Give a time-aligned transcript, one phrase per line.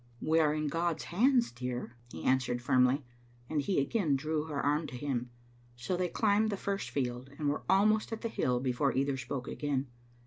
[0.19, 3.05] "We are in God's hands, dear," he answered, firmly,
[3.47, 5.29] and he again drew her arm to him.
[5.75, 9.47] So they climbed the first field, and were almost at the hill before either spoke
[9.47, 9.89] again.